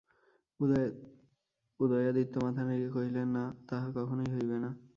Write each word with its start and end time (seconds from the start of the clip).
উদয়াদিত্য 1.79 2.33
মাথা 2.45 2.61
নাড়িয়া 2.63 2.89
কহিলেন, 2.89 3.27
না, 3.35 3.43
তাহা 3.67 3.87
কখনোই 3.95 4.29
হইবে 4.35 4.57
না। 4.63 4.69